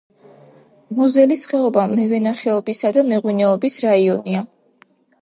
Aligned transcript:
მოზელის 0.99 1.43
ხეობა 1.51 1.85
მევენახეობისა 1.93 2.95
და 2.99 3.07
მეღვინეობის 3.13 3.81
რაიონია. 3.89 4.47